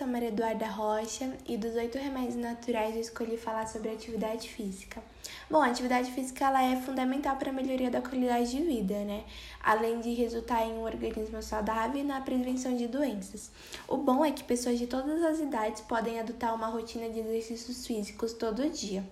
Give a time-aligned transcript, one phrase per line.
[0.00, 5.02] sou Maria Eduarda Rocha e dos oito remédios naturais eu escolhi falar sobre atividade física.
[5.50, 9.24] Bom, a atividade física ela é fundamental para a melhoria da qualidade de vida, né?
[9.62, 13.50] Além de resultar em um organismo saudável e na prevenção de doenças.
[13.86, 17.86] O bom é que pessoas de todas as idades podem adotar uma rotina de exercícios
[17.86, 19.04] físicos todo dia.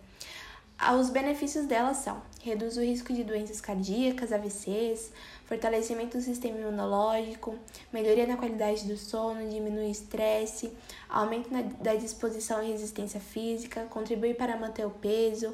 [0.80, 5.10] Ah, os benefícios dela são: reduz o risco de doenças cardíacas, AVCs,
[5.44, 7.58] fortalecimento do sistema imunológico,
[7.92, 10.72] melhoria na qualidade do sono, diminui o estresse,
[11.08, 15.52] aumento na, da disposição e resistência física, contribui para manter o peso,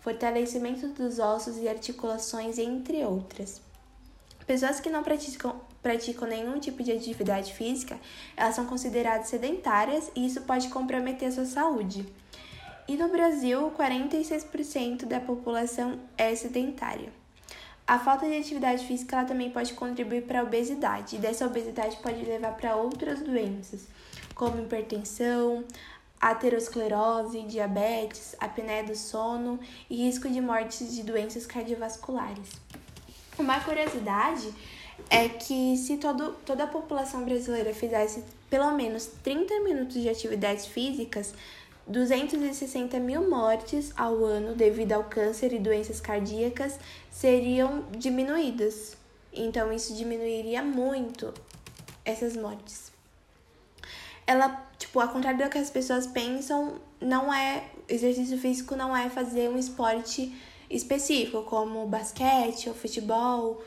[0.00, 3.62] fortalecimento dos ossos e articulações, entre outras.
[4.46, 7.98] Pessoas que não praticam, praticam nenhum tipo de atividade física,
[8.36, 12.06] elas são consideradas sedentárias e isso pode comprometer a sua saúde.
[12.88, 17.12] E no Brasil, 46% da população é sedentária.
[17.84, 22.24] A falta de atividade física também pode contribuir para a obesidade, e dessa obesidade pode
[22.24, 23.86] levar para outras doenças,
[24.34, 25.64] como hipertensão,
[26.20, 29.58] aterosclerose, diabetes, apneia do sono
[29.90, 32.52] e risco de morte de doenças cardiovasculares.
[33.38, 34.52] Uma curiosidade
[35.10, 40.66] é que se todo, toda a população brasileira fizesse pelo menos 30 minutos de atividades
[40.66, 41.34] físicas,
[41.86, 46.78] 260 mil mortes ao ano devido ao câncer e doenças cardíacas
[47.10, 48.96] seriam diminuídas.
[49.32, 51.32] Então, isso diminuiria muito
[52.04, 52.90] essas mortes.
[54.26, 57.70] Ela, tipo, ao contrário do que as pessoas pensam, não é.
[57.88, 60.34] Exercício físico não é fazer um esporte
[60.68, 63.62] específico, como basquete ou futebol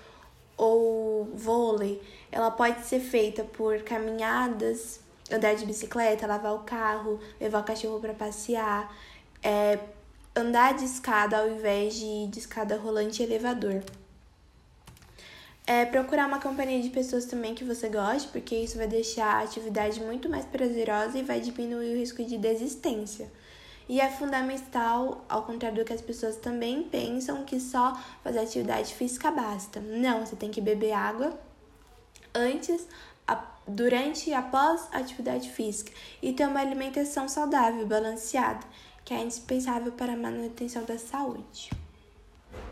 [0.58, 2.02] ou vôlei.
[2.30, 5.00] Ela pode ser feita por caminhadas
[5.32, 8.94] andar de bicicleta, lavar o carro, levar o cachorro para passear,
[9.44, 9.80] é,
[10.36, 13.84] andar de escada ao invés de, de escada rolante e elevador.
[15.66, 19.44] É, procurar uma companhia de pessoas também que você goste, porque isso vai deixar a
[19.44, 23.32] atividade muito mais prazerosa e vai diminuir o risco de desistência.
[23.88, 28.94] E é fundamental, ao contrário do que as pessoas também pensam, que só fazer atividade
[28.94, 29.80] física basta.
[29.80, 31.40] Não, você tem que beber água
[32.34, 32.88] antes,
[33.70, 35.92] durante e após a atividade física
[36.22, 38.66] e ter uma alimentação saudável, balanceada,
[39.06, 41.70] que é indispensável para a manutenção da saúde.